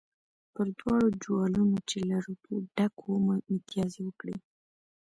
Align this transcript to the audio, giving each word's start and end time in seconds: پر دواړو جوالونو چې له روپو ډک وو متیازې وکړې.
پر 0.53 0.67
دواړو 0.79 1.07
جوالونو 1.23 1.77
چې 1.89 1.97
له 2.09 2.17
روپو 2.25 2.53
ډک 2.75 2.95
وو 3.03 3.15
متیازې 3.53 4.01
وکړې. 4.03 4.35